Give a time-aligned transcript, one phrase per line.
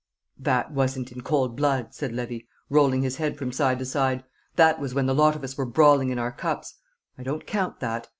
[0.39, 4.23] "That wasn't in cold blood," said Levy, rolling his head from side to side;
[4.55, 6.79] "that was when the lot of us were brawling in our cups.
[7.19, 8.09] I don't count that.